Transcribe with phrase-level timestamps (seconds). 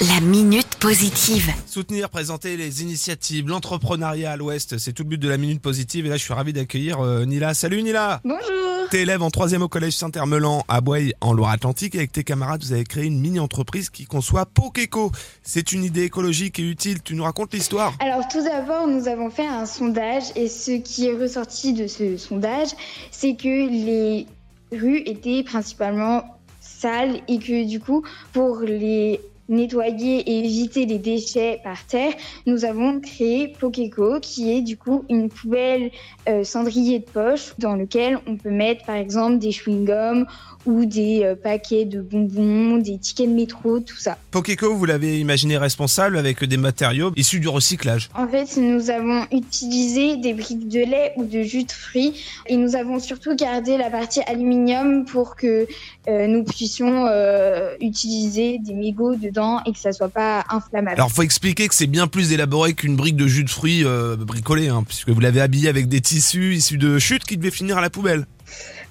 [0.00, 1.52] La minute positive.
[1.66, 6.06] Soutenir, présenter les initiatives, l'entrepreneuriat à l'Ouest, c'est tout le but de la Minute Positive.
[6.06, 7.52] Et là, je suis ravi d'accueillir euh, Nila.
[7.52, 11.96] Salut Nila Bonjour T'es élève en troisième au collège Saint-Hermelan à Boye en Loire-Atlantique.
[11.96, 15.10] Avec tes camarades, vous avez créé une mini-entreprise qui conçoit Pokéco.
[15.42, 17.02] C'est une idée écologique et utile.
[17.02, 21.08] Tu nous racontes l'histoire Alors tout d'abord, nous avons fait un sondage et ce qui
[21.08, 22.68] est ressorti de ce sondage,
[23.10, 24.28] c'est que les
[24.70, 26.22] rues étaient principalement
[26.60, 32.12] sales et que du coup, pour les nettoyer et éviter les déchets par terre,
[32.46, 35.90] nous avons créé Pokéco, qui est du coup une poubelle
[36.28, 40.26] euh, cendrier de poche dans lequel on peut mettre par exemple des chewing-gums
[40.66, 44.18] ou des euh, paquets de bonbons, des tickets de métro, tout ça.
[44.30, 48.10] Pokéco, vous l'avez imaginé responsable avec des matériaux issus du recyclage.
[48.14, 52.14] En fait, nous avons utilisé des briques de lait ou de jus de fruits
[52.46, 55.66] et nous avons surtout gardé la partie aluminium pour que
[56.08, 60.96] euh, nous puissions euh, utiliser des mégots dedans et que ça soit pas inflammable.
[60.96, 64.16] Alors, faut expliquer que c'est bien plus élaboré qu'une brique de jus de fruits euh,
[64.16, 67.78] bricolée, hein, puisque vous l'avez habillé avec des tissus issus de chutes qui devaient finir
[67.78, 68.26] à la poubelle.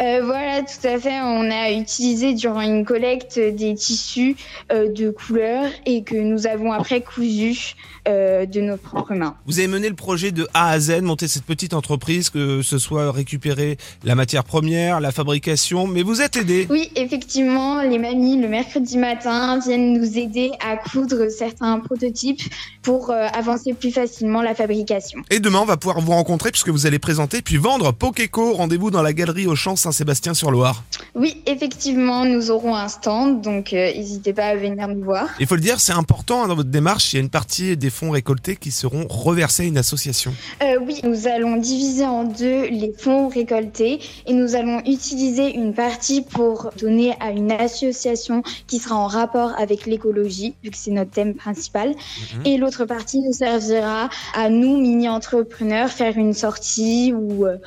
[0.00, 1.20] Euh, voilà, tout à fait.
[1.20, 4.36] On a utilisé durant une collecte des tissus
[4.72, 7.74] euh, de couleur et que nous avons après cousu
[8.08, 9.36] euh, de nos propres mains.
[9.46, 12.78] Vous avez mené le projet de A à Z, monter cette petite entreprise, que ce
[12.78, 16.66] soit récupérer la matière première, la fabrication, mais vous êtes aidé.
[16.70, 22.42] Oui, effectivement, les mamies le mercredi matin viennent nous aider à coudre certains prototypes
[22.82, 25.22] pour avancer plus facilement la fabrication.
[25.30, 28.54] Et demain, on va pouvoir vous rencontrer puisque vous allez présenter puis vendre Pokéco.
[28.54, 30.82] Rendez-vous dans la galerie Auchan Saint-Sébastien-sur-Loire.
[31.14, 35.28] Oui, effectivement, nous aurons un stand, donc euh, n'hésitez pas à venir nous voir.
[35.38, 37.12] Il faut le dire, c'est important hein, dans votre démarche.
[37.12, 40.32] Il y a une partie des fonds récoltés qui seront reversés à une association.
[40.62, 45.74] Euh, oui, nous allons diviser en deux les fonds récoltés et nous allons utiliser une
[45.74, 50.92] partie pour donner à une association qui sera en rapport avec l'écologie, vu que c'est
[50.92, 51.90] notre thème principal.
[51.90, 52.46] Mhm.
[52.46, 57.58] Et l'autre partie nous servira à nous, mini-entrepreneurs, faire une sortie ou, euh,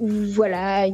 [0.00, 0.86] ou voilà,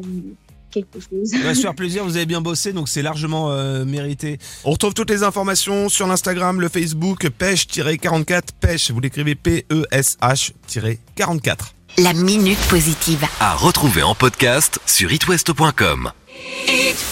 [0.72, 1.31] quelque chose.
[1.31, 4.38] Ça va se faire plaisir, vous avez bien bossé, donc c'est largement euh, mérité.
[4.65, 11.56] On retrouve toutes les informations sur l'Instagram, le Facebook, pêche-44, pêche, vous l'écrivez E P-E-S-H-44.
[11.99, 13.22] La minute positive.
[13.38, 16.11] À retrouver en podcast sur itwest.com.